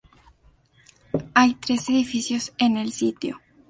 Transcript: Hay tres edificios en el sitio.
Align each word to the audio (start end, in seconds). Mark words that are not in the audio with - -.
Hay 1.35 1.53
tres 1.53 1.87
edificios 1.89 2.53
en 2.57 2.77
el 2.77 2.91
sitio. 2.91 3.39